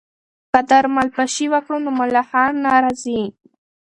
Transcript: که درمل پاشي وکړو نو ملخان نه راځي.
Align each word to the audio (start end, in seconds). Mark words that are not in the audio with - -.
که 0.51 0.59
درمل 0.69 1.07
پاشي 1.15 1.45
وکړو 1.49 1.77
نو 1.85 1.89
ملخان 1.99 2.51
نه 2.65 2.71
راځي. 2.83 3.21